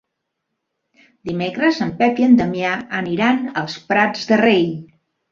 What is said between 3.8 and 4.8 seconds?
Prats de Rei.